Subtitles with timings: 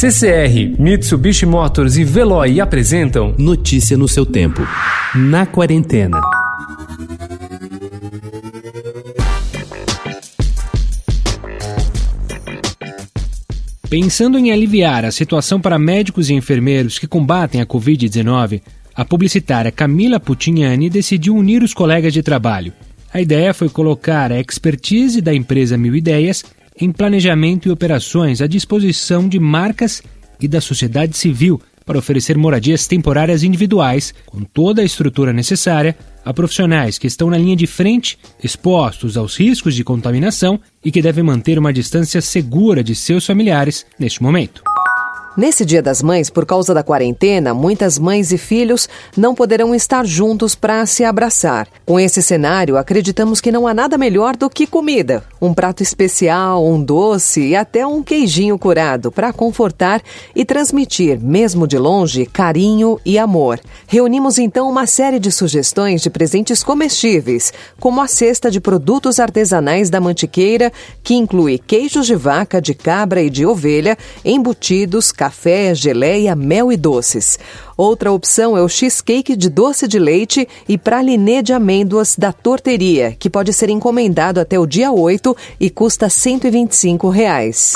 [0.00, 4.62] CCR, Mitsubishi Motors e Veloy apresentam Notícia no seu tempo.
[5.12, 6.20] Na quarentena.
[13.90, 18.62] Pensando em aliviar a situação para médicos e enfermeiros que combatem a Covid-19,
[18.94, 22.72] a publicitária Camila Putignani decidiu unir os colegas de trabalho.
[23.12, 26.44] A ideia foi colocar a expertise da empresa Mil Ideias
[26.80, 30.02] em planejamento e operações à disposição de marcas
[30.40, 36.34] e da sociedade civil para oferecer moradias temporárias individuais, com toda a estrutura necessária, a
[36.34, 41.24] profissionais que estão na linha de frente, expostos aos riscos de contaminação e que devem
[41.24, 44.62] manter uma distância segura de seus familiares neste momento.
[45.38, 50.04] Nesse Dia das Mães, por causa da quarentena, muitas mães e filhos não poderão estar
[50.04, 51.68] juntos para se abraçar.
[51.86, 55.22] Com esse cenário, acreditamos que não há nada melhor do que comida.
[55.40, 60.02] Um prato especial, um doce e até um queijinho curado para confortar
[60.34, 63.60] e transmitir, mesmo de longe, carinho e amor.
[63.86, 69.88] Reunimos então uma série de sugestões de presentes comestíveis, como a cesta de produtos artesanais
[69.88, 76.34] da Mantiqueira, que inclui queijos de vaca, de cabra e de ovelha, embutidos, café, geleia,
[76.34, 77.38] mel e doces.
[77.76, 83.14] Outra opção é o cheesecake de doce de leite e pralinê de amêndoas da Torteria,
[83.18, 87.74] que pode ser encomendado até o dia 8 e custa 125 reais.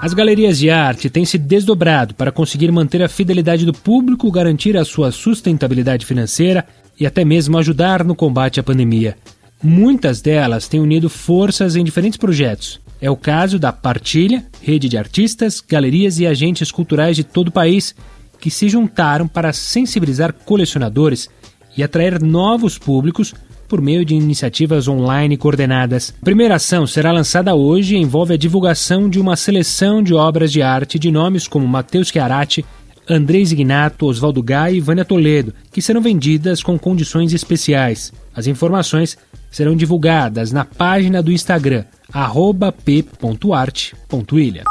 [0.00, 4.76] As galerias de arte têm se desdobrado para conseguir manter a fidelidade do público, garantir
[4.76, 6.66] a sua sustentabilidade financeira
[6.98, 9.14] e até mesmo ajudar no combate à pandemia.
[9.62, 12.80] Muitas delas têm unido forças em diferentes projetos.
[13.04, 17.52] É o caso da Partilha, rede de artistas, galerias e agentes culturais de todo o
[17.52, 17.94] país
[18.40, 21.28] que se juntaram para sensibilizar colecionadores
[21.76, 23.34] e atrair novos públicos
[23.68, 26.14] por meio de iniciativas online coordenadas.
[26.18, 30.50] A primeira ação será lançada hoje e envolve a divulgação de uma seleção de obras
[30.50, 32.64] de arte de nomes como Matheus Chiarati,
[33.06, 38.14] Andrés Ignato, Oswaldo Gai e Vânia Toledo, que serão vendidas com condições especiais.
[38.34, 39.16] As informações
[39.50, 41.84] serão divulgadas na página do Instagram
[42.72, 44.64] p.art.ilha.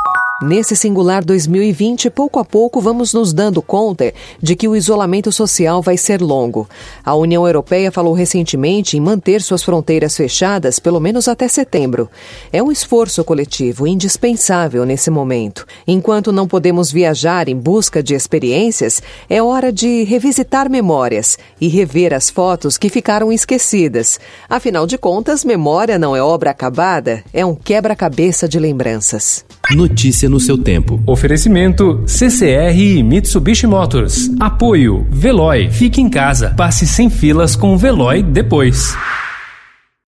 [0.46, 5.81] Nesse singular 2020, pouco a pouco vamos nos dando conta de que o isolamento social
[5.81, 6.68] vai ser longo.
[7.02, 12.09] A União Europeia falou recentemente em manter suas fronteiras fechadas pelo menos até setembro.
[12.52, 15.66] É um esforço coletivo indispensável nesse momento.
[15.88, 22.14] Enquanto não podemos viajar em busca de experiências, é hora de revisitar memórias e rever
[22.14, 24.20] as fotos que ficaram esquecidas.
[24.50, 29.46] Afinal de contas, memória não é obra acabada, é um quebra-cabeça de lembranças.
[29.72, 31.01] Notícia no seu tempo.
[31.07, 34.29] Oferecimento CCR e Mitsubishi Motors.
[34.40, 35.69] Apoio Veloy.
[35.72, 36.53] Fique em casa.
[36.56, 38.94] Passe sem filas com o Veloy depois.